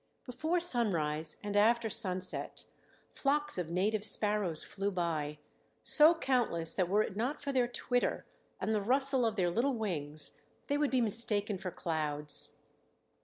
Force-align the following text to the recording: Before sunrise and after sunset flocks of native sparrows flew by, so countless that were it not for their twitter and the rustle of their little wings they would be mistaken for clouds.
Before 0.25 0.59
sunrise 0.59 1.37
and 1.43 1.55
after 1.55 1.87
sunset 1.87 2.65
flocks 3.11 3.59
of 3.59 3.69
native 3.69 4.03
sparrows 4.03 4.63
flew 4.63 4.89
by, 4.89 5.37
so 5.83 6.15
countless 6.15 6.73
that 6.73 6.89
were 6.89 7.03
it 7.03 7.15
not 7.15 7.39
for 7.39 7.51
their 7.51 7.67
twitter 7.67 8.25
and 8.59 8.73
the 8.73 8.81
rustle 8.81 9.27
of 9.27 9.35
their 9.35 9.51
little 9.51 9.75
wings 9.75 10.41
they 10.65 10.77
would 10.79 10.89
be 10.89 11.01
mistaken 11.01 11.59
for 11.59 11.69
clouds. 11.69 12.55